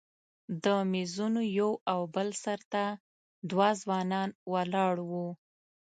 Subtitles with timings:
[0.63, 2.83] د میزونو یو او بل سر ته
[3.49, 5.27] دوه ځوانان ولاړ وو.